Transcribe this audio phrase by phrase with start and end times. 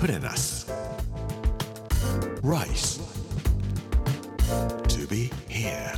[0.00, 0.66] プレナス
[2.42, 3.02] Rice.
[4.88, 5.92] To be here.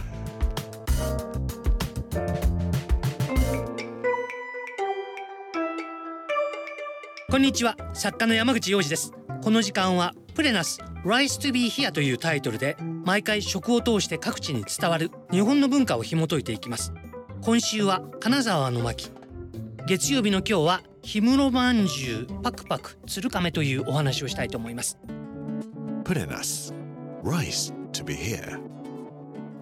[7.31, 16.93] こんにちは作家の山口洋二ですこの時間はプレナス Rise to be here というタイトルで毎回食を通して各地に伝わる日本の文化を紐解いていきます。
[17.41, 19.13] 今週は金沢の巻。
[19.87, 24.99] 月曜日の今日は氷室まんじゅうパクパク鶴亀というお話をしたいと思います。
[26.05, 26.73] プレナス
[27.25, 28.61] Rice to be here.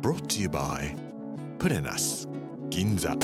[0.02, 0.94] Brought to you by
[1.58, 2.28] プレナス
[2.68, 3.16] 銀座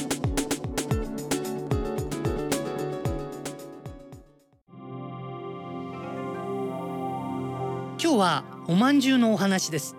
[7.99, 9.95] 今日はおまんじゅうのお話です。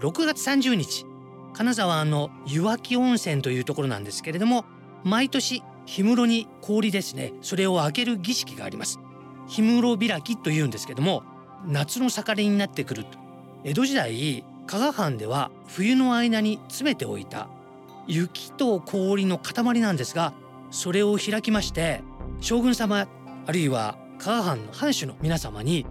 [0.00, 1.06] 6月30日
[1.52, 4.64] 金沢の湯脇温泉というところなんですけれども
[5.04, 7.32] 毎年氷室に氷ですね。
[7.42, 9.00] それを開ける儀式があります。
[9.54, 11.22] 氷室開きというんですけども
[11.66, 13.04] 夏の盛りになってくる
[13.64, 17.48] 江戸時代加賀藩では冬の間に詰めておいた
[18.06, 20.32] 雪と氷の塊なんですが
[20.70, 22.00] それを開きまして
[22.40, 23.06] 将軍様
[23.46, 25.86] あるいは加賀藩の藩主の皆様に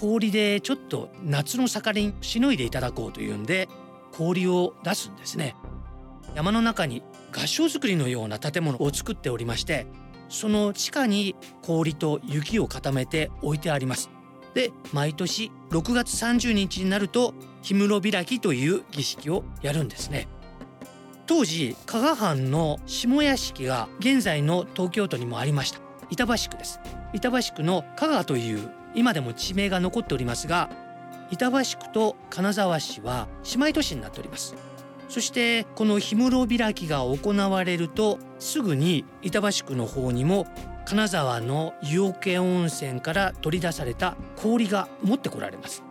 [0.00, 3.68] 氷でちょっと夏の盛りにしのいでいただこうというんで
[4.12, 5.54] 氷を出すんですね。
[6.34, 9.86] 山の中に合掌造りのような建物を作っておりまして
[10.28, 14.10] その地下に氷と雪を固めて置いてあります。
[14.54, 20.28] で毎年6月30日になると氷室開きという儀式をやるんですね。
[21.26, 25.80] 当時加賀藩の下屋敷が現在の東京都にもありました。
[26.10, 26.80] 板橋区です。
[27.12, 30.70] 板橋区の加賀という今でも地名が残っておりますが
[31.30, 34.54] 板橋区と金沢市は姉妹都市になっております。
[35.10, 40.46] そしてこの氷室開きが行われるとすぐに板橋区の方にも
[40.86, 45.82] 金沢の湯桶温泉から取り出された氷が持ってこられます。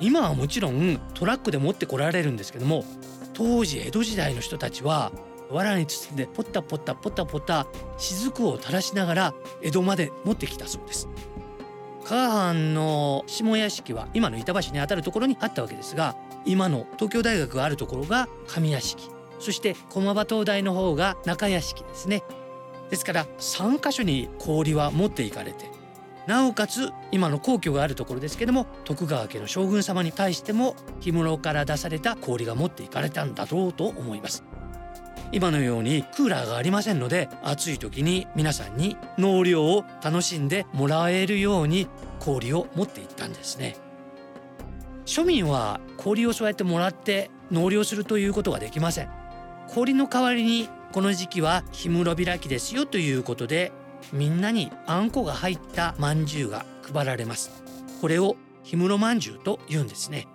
[0.00, 2.84] 今はもちろんトラックで持ってこられるんですけども
[3.32, 5.12] 当時江戸時代の人たちは
[5.50, 7.66] 藁に包んでポッタポッタポタポタ
[7.98, 11.08] 雫を垂らしながら江戸まで持ってきたそうです
[12.04, 19.10] 加賀藩の下屋敷は今の板橋にあたるところにあったわけですが今の東京大学があるところが上屋敷。
[19.38, 22.22] そして駒場東大の方が中屋敷ですね。
[22.90, 25.70] ですから3カ所に氷は持っていかれて
[26.26, 34.44] なおかつ今の皇居があるところですけども徳川家の将軍様に対しても氷室から出された氷が持っていかれたんだろうと思います。
[35.32, 41.88] 今のようにクーラーがありませんので暑い時に皆さんに納涼を楽しんでもらえるように
[42.20, 43.76] 氷を持っていったんですね。
[45.06, 49.08] 庶民は氷をそうやってもらって納涼するということができません。
[49.68, 53.72] 氷の代わりにこの時期は氷室開きですよということで
[54.12, 57.50] みんなにあんこが入ったまんじゅうが配られます。
[58.00, 60.26] これを氷室まんじゅうと言うんですね。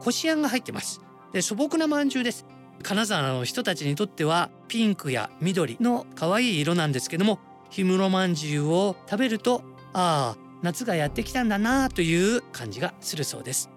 [0.00, 1.00] こしあんが入ってます。
[1.32, 2.46] で素朴なまんじゅうです。
[2.82, 7.38] 金沢の人たちにとってはピンクや緑の可愛い色なんですけども
[7.70, 13.70] 氷室まんじゅうを食べるとああ夏がやってきたんだなという感じがするそうです。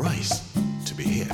[0.00, 0.40] Rice
[0.86, 1.26] to be here.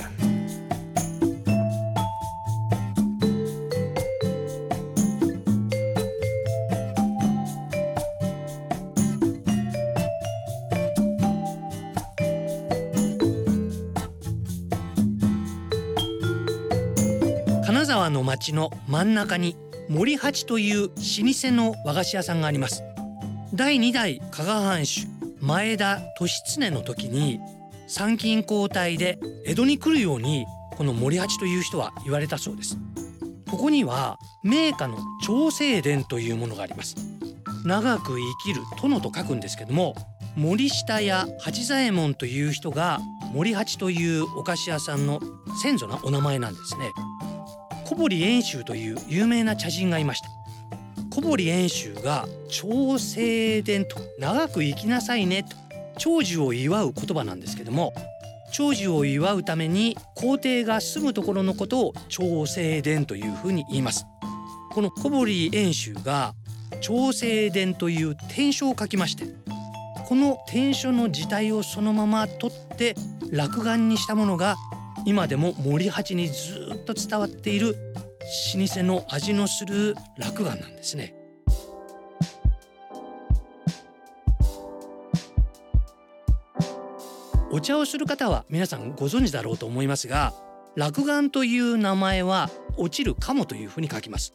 [17.64, 19.56] 金沢の町の真ん中に
[19.88, 22.82] 森八という老舗の和菓子屋さんがあります。
[23.54, 25.06] 第2代加賀藩主
[25.38, 27.38] 前田利常の時に
[27.86, 32.78] 参勤交代で江戸に来るようにこの森八という人は言われたそうです。
[33.50, 36.96] ここには名家の長生殿というものがあります。
[37.64, 39.94] 長く生きる殿と書くんですけども
[40.36, 43.00] 森下や八左衛門という人が
[43.32, 45.20] 森八というお菓子屋さんの
[45.62, 46.92] 先祖のお名前なんですね。
[47.84, 50.28] 小堀遠州という有名な茶人がいました。
[51.10, 55.65] 小堀遠州が長生殿と長く生きなさいねと
[55.98, 57.92] 長寿を祝う言葉なんですけども
[58.52, 64.06] 長寿を祝うために皇帝が住むところのことを長生殿というふうに言います。
[64.76, 66.34] この小堀遠州が
[66.82, 69.24] 長生殿という天書を書きまして
[70.06, 72.94] この天書の字体をそのまま取って
[73.32, 74.56] 落眼にしたものが
[75.06, 77.74] 今でも森八にずっと伝わっている
[78.54, 81.15] 老舗の味のする落眼なんですね。
[87.56, 90.34] お茶をする方は皆さんご存知だろうと思いますが
[90.76, 94.34] 落眼という名前は落ちる鴨というふうに書きます。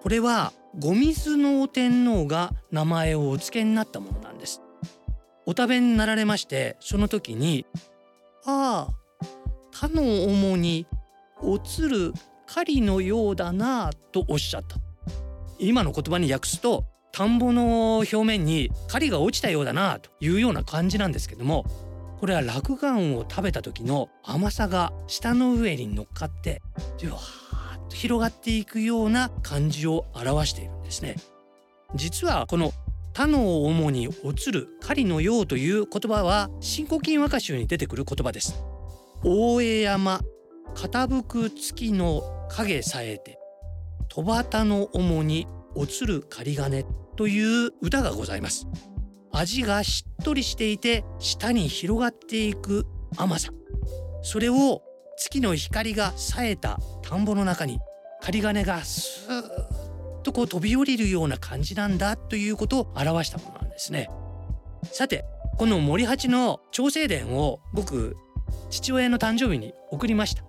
[0.00, 4.62] これは後水能天皇が名前をお付けになったものなんです。
[5.44, 7.66] お食べになられましてその時に
[8.46, 9.24] 「ああ
[9.72, 10.86] 他の主に
[11.42, 12.14] おつる
[12.46, 14.76] 狩りのようだな」とおっしゃった
[15.58, 21.66] 今の言葉に訳すと田んぼの表面に狩りが落ちたようだなというような感じなんですけども
[22.22, 26.62] これは落雁を食べた時の甘さが舌の上に乗っかって
[26.96, 31.16] じわーっと広がっていくような感じを表しているんですね。
[31.96, 32.70] 実はこの
[33.12, 38.54] 他のを主におつる狩りのようという言葉は新古今和歌集に出てくる言葉です。
[39.24, 40.20] 大江山
[40.76, 43.36] 傾く月の影さえて
[44.08, 46.84] 戸端の主におつる狩り金
[47.16, 48.68] という歌がございます。
[49.32, 52.86] 味がしっとりしていて舌に広がっていく
[53.16, 53.50] 甘さ。
[54.22, 54.82] それを
[55.16, 57.80] 月の光が冴えた田んぼの中に
[58.20, 64.08] 狩り金がスーッとこう飛び降りるような感じなんだということを表したものなんですね。
[64.84, 65.24] さて
[65.58, 68.16] この森八の長生伝を僕
[68.70, 70.44] 父親の誕生日に送りました。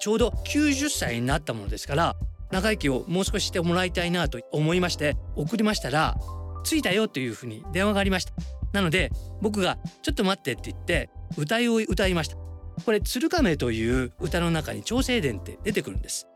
[0.00, 2.16] ちょうど90歳になったものですから
[2.50, 6.16] 長生きをもう少ししてもらいたいなと思いまして送りましたら
[6.64, 8.32] 着いたよというふうに電話がありました。
[8.72, 12.36] なので僕がちょっと待ってって言って歌いを歌いました。
[12.84, 16.26] これ鶴亀という歌の中に調整伝って出てくるんです。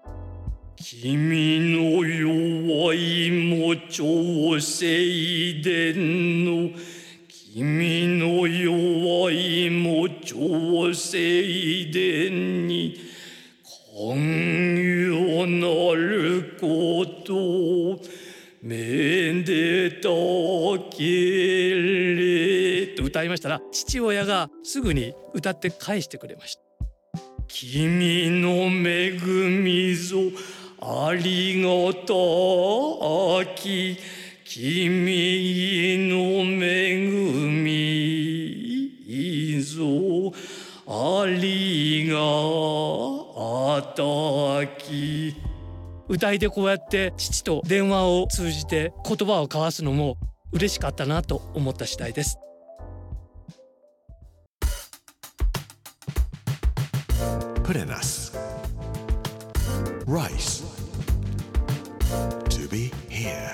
[0.77, 6.71] 君の弱いも調整伝の
[7.53, 12.95] 君の弱いも調整伝に
[13.97, 14.77] 寛
[15.09, 15.67] 容な
[15.97, 17.88] ること
[18.69, 20.09] めでた
[20.95, 21.75] け
[22.15, 26.63] れと歌いましたら父親がすぐに歌って返してくれました。
[27.49, 29.13] 君の恵
[29.49, 30.19] みぞ
[30.83, 32.13] ありがた
[33.55, 33.97] き。
[34.45, 37.07] 君の恵
[37.49, 40.31] みぞ
[40.87, 42.19] ありが
[43.97, 45.35] たき。
[46.09, 50.17] 歌いでこうやって父と電話を通じて言葉を交わすのも
[50.53, 52.39] 嬉しかったなと思った次第です
[57.65, 58.33] Put in us.
[60.07, 60.65] Rice.
[62.49, 63.53] To be here.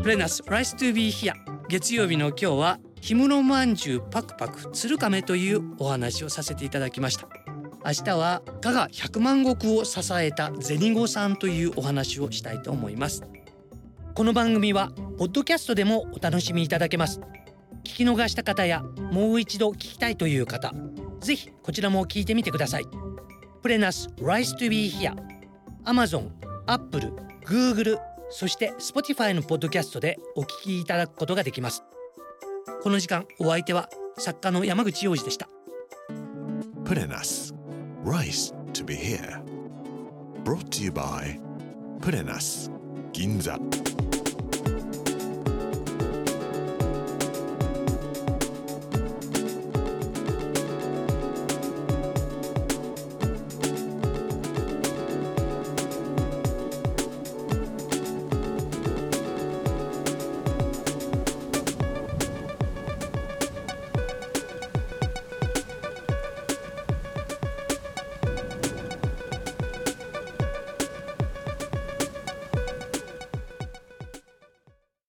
[0.00, 1.32] プレナス Rice to be here
[1.68, 7.26] 月曜日の今日は氷室まんじゅうパクパク鶴亀というお話をさせていただきました
[7.86, 13.22] 明日は加賀百万石を支えた銭子さんというお話をしたいと思います。
[14.12, 17.20] この番組はポッドキャストでもお楽しみいただけます。
[17.84, 20.74] 聞き逃した方やもう一度聞きたいという方
[21.20, 22.86] ぜひこちらも聞いてみてください。
[23.62, 25.14] プレナス Rise to be here
[25.84, 26.30] Amazon、
[26.66, 27.12] Apple、
[27.46, 28.00] Google
[28.30, 31.84] そして Spotify のポッドキャストでお聞きいただくことができます。
[32.82, 33.88] この時間お相手は
[34.18, 35.48] 作家の山口洋二でした。
[36.84, 37.45] Put in us.
[38.06, 39.42] Rice to be here.
[40.44, 41.40] Brought to you by
[42.00, 42.70] Put in us.
[43.10, 44.05] Ginza.